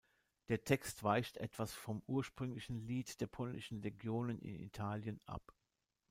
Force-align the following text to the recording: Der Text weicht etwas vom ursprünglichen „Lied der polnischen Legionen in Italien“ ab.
Der 0.47 0.63
Text 0.63 1.03
weicht 1.03 1.37
etwas 1.37 1.75
vom 1.75 2.01
ursprünglichen 2.07 2.87
„Lied 2.87 3.21
der 3.21 3.27
polnischen 3.27 3.83
Legionen 3.83 4.39
in 4.41 4.59
Italien“ 4.59 5.19
ab. 5.27 5.53